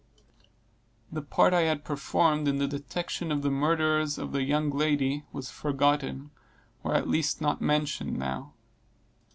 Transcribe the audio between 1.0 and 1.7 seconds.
The part I